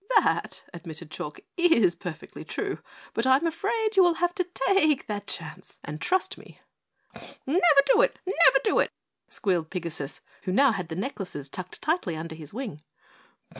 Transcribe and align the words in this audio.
"That," 0.17 0.63
admitted 0.73 1.11
Chalk, 1.11 1.41
"is 1.57 1.93
perfectly 1.93 2.43
true, 2.43 2.79
but 3.13 3.27
I 3.27 3.35
am 3.35 3.45
afraid 3.45 3.95
you 3.95 4.01
will 4.01 4.15
have 4.15 4.33
to 4.33 4.43
take 4.43 5.05
that 5.05 5.27
chance 5.27 5.77
and 5.83 6.01
trust 6.01 6.39
me." 6.39 6.59
"Never 7.45 7.81
do 7.93 8.01
it! 8.01 8.17
Never 8.25 8.57
do 8.63 8.79
it!" 8.79 8.89
squealed 9.29 9.69
Pigasus, 9.69 10.19
who 10.45 10.51
now 10.51 10.71
had 10.71 10.87
the 10.89 10.95
necklaces 10.95 11.49
tucked 11.49 11.83
tightly 11.83 12.15
under 12.17 12.33
his 12.33 12.51
wing. 12.51 12.81